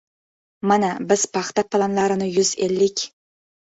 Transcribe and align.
Mana, 0.71 0.87
biz 1.11 1.25
paxta 1.37 1.65
planlarini 1.75 2.31
yuz 2.39 2.57
ellik 2.69 3.05